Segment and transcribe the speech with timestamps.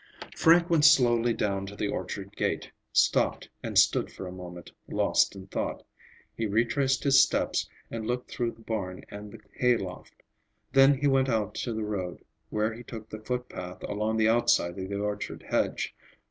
[0.35, 5.35] Frank went slowly down to the orchard gate, stopped and stood for a moment lost
[5.35, 5.83] in thought.
[6.35, 10.23] He retraced his steps and looked through the barn and the hayloft.
[10.73, 14.27] Then he went out to the road, where he took the foot path along the
[14.27, 15.93] outside of the orchard hedge.